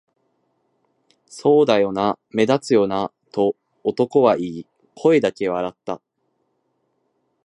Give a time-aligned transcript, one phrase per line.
[1.29, 6.01] 「そうだよな、目立つよな」と男は言い、声だけで笑った